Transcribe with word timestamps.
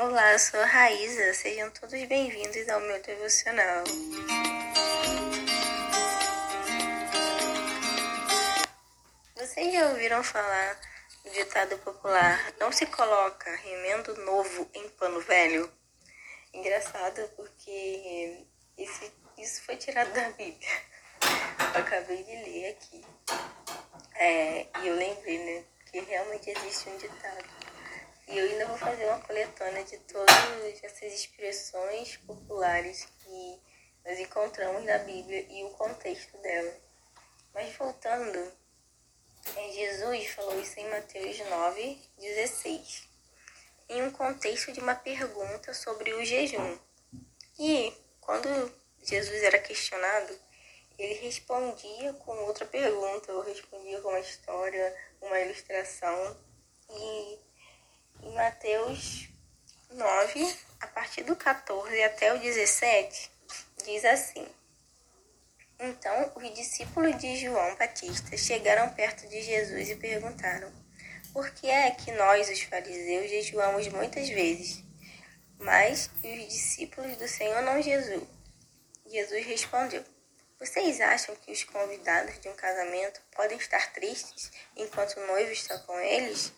Olá, 0.00 0.32
eu 0.32 0.38
sou 0.38 0.60
a 0.60 0.64
Raíza. 0.64 1.34
Sejam 1.34 1.68
todos 1.72 2.00
bem-vindos 2.04 2.68
ao 2.68 2.78
meu 2.78 3.02
devocional. 3.02 3.82
Vocês 9.34 9.72
já 9.72 9.88
ouviram 9.88 10.22
falar 10.22 10.78
do 11.24 11.30
ditado 11.32 11.76
popular: 11.78 12.54
não 12.60 12.70
se 12.70 12.86
coloca 12.86 13.50
remendo 13.56 14.14
novo 14.24 14.70
em 14.72 14.88
pano 14.90 15.20
velho? 15.20 15.68
Engraçado 16.54 17.28
porque 17.34 18.46
esse, 18.78 19.12
isso 19.36 19.64
foi 19.64 19.74
tirado 19.78 20.12
da 20.12 20.30
Bíblia. 20.30 20.82
Eu 21.74 21.80
acabei 21.80 22.22
de 22.22 22.36
ler 22.36 22.70
aqui. 22.70 23.04
É, 24.14 24.64
e 24.80 24.86
eu 24.86 24.94
lembrei, 24.94 25.38
né, 25.38 25.64
que 25.90 25.98
realmente 25.98 26.50
existe 26.50 26.88
um 26.88 26.96
ditado 26.98 27.67
e 28.28 28.38
eu 28.38 28.44
ainda 28.44 28.66
vou 28.66 28.76
fazer 28.76 29.06
uma 29.06 29.20
coletânea 29.20 29.84
de 29.84 29.96
todas 29.98 30.84
essas 30.84 31.14
expressões 31.14 32.18
populares 32.18 33.08
que 33.20 33.60
nós 34.04 34.18
encontramos 34.18 34.84
na 34.84 34.98
Bíblia 34.98 35.46
e 35.48 35.64
o 35.64 35.70
contexto 35.70 36.36
dela. 36.38 36.74
Mas 37.54 37.74
voltando, 37.76 38.52
é, 39.56 39.72
Jesus 39.72 40.26
falou 40.28 40.60
isso 40.60 40.78
em 40.78 40.90
Mateus 40.90 41.38
9, 41.38 42.02
16, 42.18 43.08
em 43.88 44.02
um 44.02 44.10
contexto 44.10 44.72
de 44.72 44.80
uma 44.80 44.94
pergunta 44.94 45.72
sobre 45.72 46.12
o 46.12 46.24
jejum. 46.24 46.78
E 47.58 47.92
quando 48.20 48.48
Jesus 49.02 49.42
era 49.42 49.58
questionado, 49.58 50.38
ele 50.98 51.14
respondia 51.14 52.12
com 52.12 52.36
outra 52.44 52.66
pergunta, 52.66 53.32
ou 53.32 53.40
respondia 53.40 54.00
com 54.02 54.08
uma 54.08 54.20
história, 54.20 54.94
uma 55.22 55.40
ilustração. 55.40 56.36
E 56.90 57.38
em 58.22 58.32
Mateus 58.32 59.28
9, 59.90 60.56
a 60.80 60.86
partir 60.88 61.22
do 61.22 61.34
14 61.36 62.02
até 62.02 62.32
o 62.34 62.38
17, 62.38 63.30
diz 63.84 64.04
assim: 64.04 64.46
Então 65.78 66.32
os 66.36 66.54
discípulos 66.54 67.16
de 67.18 67.36
João 67.36 67.74
Batista 67.76 68.36
chegaram 68.36 68.88
perto 68.90 69.28
de 69.28 69.40
Jesus 69.42 69.90
e 69.90 69.96
perguntaram: 69.96 70.72
Por 71.32 71.50
que 71.50 71.68
é 71.68 71.90
que 71.90 72.12
nós, 72.12 72.48
os 72.48 72.60
fariseus, 72.62 73.30
jejuamos 73.30 73.88
muitas 73.88 74.28
vezes, 74.28 74.82
mas 75.58 76.10
os 76.22 76.48
discípulos 76.48 77.16
do 77.16 77.28
Senhor 77.28 77.62
não 77.62 77.80
jejuam? 77.80 78.26
Jesus 79.06 79.46
respondeu: 79.46 80.04
Vocês 80.58 81.00
acham 81.00 81.34
que 81.36 81.50
os 81.50 81.64
convidados 81.64 82.38
de 82.40 82.48
um 82.48 82.54
casamento 82.54 83.22
podem 83.34 83.56
estar 83.56 83.92
tristes 83.92 84.52
enquanto 84.76 85.16
o 85.16 85.26
noivo 85.26 85.50
está 85.50 85.78
com 85.78 85.98
eles? 85.98 86.52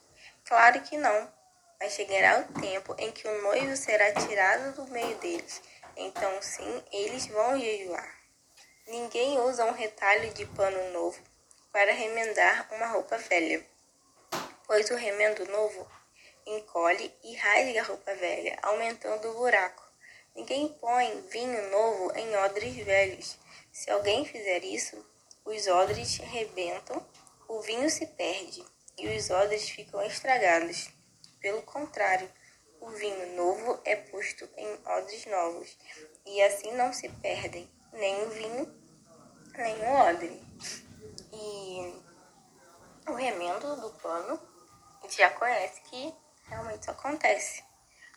Claro 0.45 0.81
que 0.83 0.97
não. 0.97 1.40
Mas 1.81 1.95
chegará 1.95 2.41
o 2.41 2.61
tempo 2.61 2.95
em 2.99 3.11
que 3.11 3.27
o 3.27 3.43
noivo 3.43 3.75
será 3.75 4.13
tirado 4.13 4.77
do 4.77 4.93
meio 4.93 5.17
deles. 5.17 5.63
Então, 5.97 6.31
sim, 6.43 6.85
eles 6.93 7.27
vão 7.27 7.59
jejuar. 7.59 8.21
Ninguém 8.87 9.39
usa 9.41 9.65
um 9.65 9.73
retalho 9.73 10.33
de 10.35 10.45
pano 10.45 10.93
novo 10.93 11.19
para 11.73 11.93
remendar 11.93 12.69
uma 12.73 12.87
roupa 12.87 13.17
velha, 13.17 13.65
pois 14.67 14.91
o 14.91 14.95
remendo 14.95 15.47
novo 15.47 15.91
encolhe 16.47 17.15
e 17.23 17.35
rasga 17.37 17.81
a 17.81 17.85
roupa 17.85 18.15
velha, 18.15 18.59
aumentando 18.63 19.31
o 19.31 19.35
buraco. 19.35 19.83
Ninguém 20.35 20.69
põe 20.81 21.21
vinho 21.29 21.71
novo 21.71 22.13
em 22.17 22.37
odres 22.37 22.77
velhos. 22.85 23.39
Se 23.73 23.91
alguém 23.91 24.25
fizer 24.25 24.65
isso, 24.65 25.03
os 25.45 25.67
odres 25.67 26.19
rebentam, 26.19 27.07
o 27.49 27.61
vinho 27.61 27.89
se 27.89 28.07
perde 28.07 28.65
e 28.99 29.09
os 29.09 29.31
odres 29.31 29.69
ficam 29.69 30.03
estragados. 30.03 31.00
Pelo 31.41 31.63
contrário, 31.63 32.31
o 32.81 32.91
vinho 32.91 33.35
novo 33.35 33.81
é 33.85 33.97
posto 33.97 34.49
em 34.57 34.79
odres 34.87 35.25
novos, 35.27 35.77
e 36.27 36.43
assim 36.43 36.73
não 36.73 36.93
se 36.93 37.09
perdem 37.09 37.71
nem 37.93 38.23
o 38.25 38.31
vinho, 38.31 38.83
nem 39.57 39.75
o 39.77 39.93
odre. 39.93 40.43
E 41.33 42.03
o 43.09 43.15
remendo 43.15 43.77
do 43.77 43.91
pano, 44.01 44.39
já 45.09 45.31
conhece 45.31 45.81
que 45.83 46.15
realmente 46.47 46.83
isso 46.83 46.91
acontece. 46.91 47.65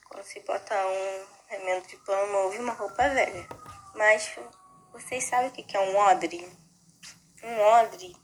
Quando 0.10 0.24
se 0.26 0.40
bota 0.42 0.76
um 0.86 1.26
remendo 1.48 1.88
de 1.88 1.98
pano 1.98 2.32
novo 2.32 2.56
e 2.56 2.60
uma 2.60 2.74
roupa 2.74 3.08
velha. 3.10 3.48
Mas 3.96 4.38
vocês 4.92 5.24
sabem 5.24 5.48
o 5.48 5.52
que 5.52 5.78
é 5.78 5.80
um 5.80 5.96
odre? 5.96 6.46
Um 7.42 7.60
odre 7.62 8.16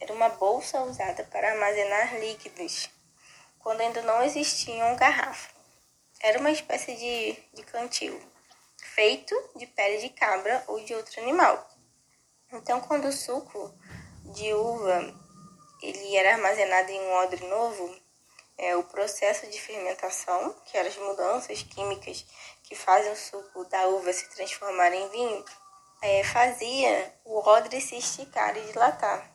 era 0.00 0.12
uma 0.12 0.28
bolsa 0.28 0.80
usada 0.82 1.24
para 1.24 1.52
armazenar 1.52 2.18
líquidos 2.18 2.90
quando 3.60 3.80
ainda 3.80 4.02
não 4.02 4.22
existiam 4.22 4.96
garrafa. 4.96 5.50
Era 6.20 6.38
uma 6.38 6.50
espécie 6.50 6.94
de, 6.96 7.36
de 7.54 7.62
cantil, 7.62 8.20
feito 8.76 9.34
de 9.56 9.66
pele 9.66 9.98
de 9.98 10.10
cabra 10.10 10.62
ou 10.66 10.80
de 10.84 10.94
outro 10.94 11.20
animal. 11.20 11.66
Então, 12.52 12.80
quando 12.80 13.06
o 13.06 13.12
suco 13.12 13.72
de 14.34 14.52
uva 14.52 15.14
ele 15.82 16.16
era 16.16 16.34
armazenado 16.34 16.90
em 16.90 17.00
um 17.00 17.12
odre 17.14 17.46
novo, 17.46 17.96
é, 18.58 18.76
o 18.76 18.84
processo 18.84 19.46
de 19.46 19.58
fermentação, 19.58 20.54
que 20.66 20.76
eram 20.76 20.90
as 20.90 20.96
mudanças 20.96 21.62
químicas 21.62 22.26
que 22.62 22.74
fazem 22.74 23.10
o 23.12 23.16
suco 23.16 23.64
da 23.64 23.86
uva 23.88 24.12
se 24.12 24.28
transformar 24.28 24.92
em 24.92 25.08
vinho, 25.08 25.44
é, 26.02 26.22
fazia 26.24 27.14
o 27.24 27.38
odre 27.38 27.80
se 27.80 27.96
esticar 27.96 28.56
e 28.56 28.60
dilatar. 28.66 29.30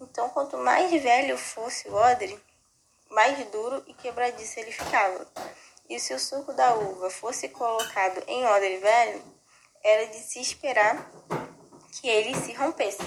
Então, 0.00 0.28
quanto 0.28 0.56
mais 0.56 0.90
velho 1.02 1.36
fosse 1.36 1.88
o 1.88 1.94
odre, 1.94 2.40
mais 3.10 3.38
duro 3.50 3.82
e 3.86 3.94
quebradiço 3.94 4.60
ele 4.60 4.72
ficava. 4.72 5.26
E 5.88 5.98
se 5.98 6.12
o 6.12 6.18
suco 6.18 6.52
da 6.52 6.74
uva 6.74 7.10
fosse 7.10 7.48
colocado 7.48 8.22
em 8.26 8.44
odre 8.44 8.78
velho, 8.78 9.22
era 9.82 10.06
de 10.06 10.18
se 10.18 10.40
esperar 10.40 11.10
que 11.92 12.08
ele 12.08 12.34
se 12.34 12.52
rompesse. 12.52 13.02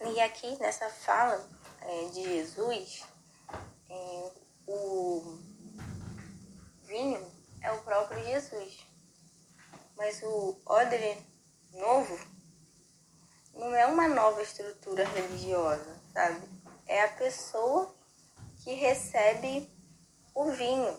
E 0.00 0.20
aqui 0.20 0.56
nessa 0.60 0.90
fala 0.90 1.48
é, 1.80 2.04
de 2.08 2.22
Jesus, 2.22 3.04
é, 3.88 4.30
o 4.66 5.38
vinho 6.82 7.32
é 7.62 7.72
o 7.72 7.82
próprio 7.82 8.22
Jesus. 8.24 8.78
Mas 9.96 10.22
o 10.22 10.60
odre 10.66 11.16
novo 11.72 12.18
não 13.54 13.74
é 13.74 13.86
uma 13.86 14.06
nova 14.08 14.42
estrutura 14.42 15.04
religiosa, 15.08 15.98
sabe? 16.12 16.65
É 16.86 17.02
a 17.02 17.08
pessoa 17.08 17.94
que 18.62 18.72
recebe 18.74 19.68
o 20.34 20.50
vinho. 20.50 20.98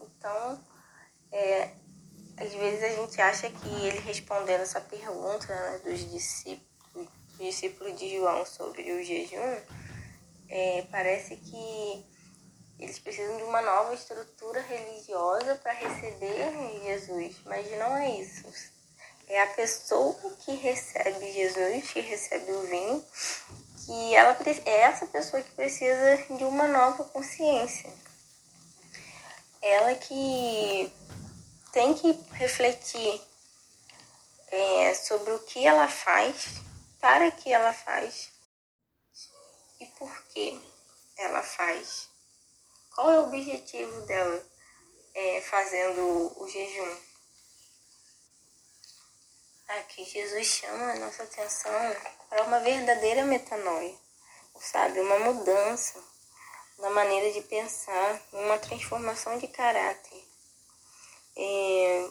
Então, 0.00 0.64
é, 1.30 1.70
às 2.36 2.52
vezes 2.52 2.82
a 2.82 2.88
gente 2.88 3.20
acha 3.20 3.50
que 3.50 3.68
ele 3.68 3.98
respondendo 4.00 4.60
essa 4.60 4.80
pergunta 4.80 5.46
né, 5.46 5.80
dos 5.84 6.10
discípulos, 6.10 7.08
discípulos 7.38 7.98
de 7.98 8.16
João 8.16 8.44
sobre 8.46 8.92
o 8.92 9.02
jejum, 9.02 9.56
é, 10.48 10.86
parece 10.90 11.36
que 11.36 12.06
eles 12.78 12.98
precisam 12.98 13.36
de 13.36 13.44
uma 13.44 13.62
nova 13.62 13.94
estrutura 13.94 14.60
religiosa 14.60 15.54
para 15.56 15.72
receber 15.72 16.52
Jesus, 16.82 17.36
mas 17.44 17.70
não 17.78 17.96
é 17.96 18.20
isso. 18.20 18.44
É 19.28 19.40
a 19.40 19.46
pessoa 19.48 20.14
que 20.44 20.52
recebe 20.56 21.32
Jesus, 21.32 21.90
que 21.92 22.00
recebe 22.00 22.50
o 22.50 22.62
vinho, 22.66 23.04
que 23.84 24.14
ela 24.14 24.36
é 24.64 24.80
essa 24.82 25.06
pessoa 25.06 25.42
que 25.42 25.50
precisa 25.52 26.16
de 26.36 26.44
uma 26.44 26.68
nova 26.68 27.04
consciência. 27.04 27.92
Ela 29.60 29.94
que 29.94 30.92
tem 31.72 31.94
que 31.94 32.12
refletir 32.32 33.20
é, 34.48 34.94
sobre 34.94 35.32
o 35.32 35.38
que 35.40 35.66
ela 35.66 35.88
faz, 35.88 36.60
para 37.00 37.30
que 37.30 37.52
ela 37.52 37.72
faz 37.72 38.30
e 39.80 39.86
por 39.98 40.10
que 40.28 40.60
ela 41.16 41.42
faz. 41.42 42.08
Qual 42.94 43.10
é 43.10 43.18
o 43.18 43.24
objetivo 43.24 44.02
dela 44.02 44.44
é, 45.14 45.40
fazendo 45.40 46.32
o 46.36 46.48
jejum? 46.48 47.11
Aqui 49.78 50.04
Jesus 50.04 50.48
chama 50.48 50.92
a 50.92 50.98
nossa 50.98 51.22
atenção 51.22 51.72
para 52.28 52.42
uma 52.44 52.60
verdadeira 52.60 53.24
metanoia, 53.24 53.94
sabe? 54.60 55.00
Uma 55.00 55.18
mudança 55.20 55.98
na 56.78 56.90
maneira 56.90 57.32
de 57.32 57.40
pensar, 57.40 58.20
uma 58.34 58.58
transformação 58.58 59.38
de 59.38 59.48
caráter, 59.48 60.24
é, 61.34 62.10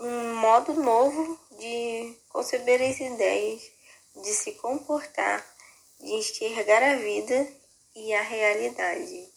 um 0.00 0.34
modo 0.34 0.74
novo 0.74 1.40
de 1.52 2.14
conceber 2.28 2.82
as 2.82 3.00
ideias, 3.00 3.62
de 4.14 4.34
se 4.34 4.52
comportar, 4.56 5.42
de 5.98 6.12
enxergar 6.12 6.82
a 6.82 6.96
vida 6.96 7.50
e 7.94 8.12
a 8.12 8.20
realidade. 8.20 9.32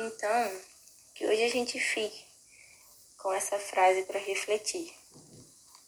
Então, 0.00 0.60
que 1.14 1.28
hoje 1.28 1.44
a 1.44 1.50
gente 1.50 1.78
fique 1.78 2.26
com 3.18 3.32
essa 3.32 3.56
frase 3.56 4.02
para 4.02 4.18
refletir 4.18 5.03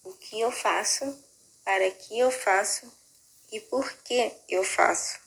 o 0.06 0.12
que 0.14 0.41
eu 0.41 0.53
faço, 0.53 1.05
para 1.64 1.91
que 1.91 2.19
eu 2.19 2.31
faço 2.31 2.91
e 3.50 3.58
por 3.61 3.93
que 4.05 4.32
eu 4.49 4.62
faço. 4.62 5.19